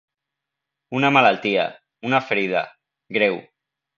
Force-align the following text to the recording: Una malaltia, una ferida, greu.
Una 0.99 1.11
malaltia, 1.17 1.67
una 2.11 2.21
ferida, 2.31 2.65
greu. 3.19 3.41